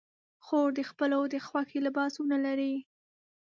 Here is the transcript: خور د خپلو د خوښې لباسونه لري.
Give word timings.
خور 0.45 0.69
د 0.77 0.79
خپلو 0.89 1.19
د 1.33 1.35
خوښې 1.47 1.79
لباسونه 1.87 2.35
لري. 2.45 2.75